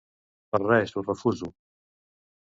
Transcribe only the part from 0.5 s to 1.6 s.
Per res, ho refuso.